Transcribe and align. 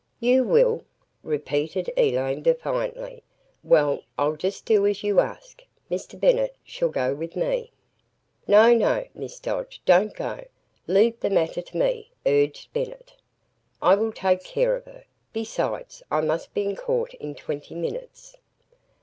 "You 0.19 0.43
will?" 0.43 0.83
repeated 1.21 1.93
Elaine 1.95 2.41
defiantly. 2.41 3.21
"Well, 3.63 4.01
I'll 4.17 4.35
just 4.35 4.65
do 4.65 4.87
as 4.87 5.03
you 5.03 5.19
ask. 5.19 5.61
Mr. 5.91 6.19
Bennett 6.19 6.55
shall 6.63 6.89
go 6.89 7.13
with 7.13 7.35
me." 7.35 7.71
"No, 8.47 8.73
no, 8.73 9.05
Miss 9.13 9.39
Dodge 9.39 9.79
don't 9.85 10.15
go. 10.15 10.43
Leave 10.87 11.19
the 11.19 11.29
matter 11.29 11.61
to 11.61 11.77
me," 11.77 12.09
urged 12.25 12.73
Bennett. 12.73 13.13
"I 13.79 13.93
will 13.93 14.11
take 14.11 14.43
care 14.43 14.75
of 14.75 14.85
HER. 14.85 15.03
Besides, 15.33 16.01
I 16.09 16.21
must 16.21 16.51
be 16.55 16.63
in 16.65 16.75
court 16.75 17.13
in 17.13 17.35
twenty 17.35 17.75
minutes." 17.75 18.35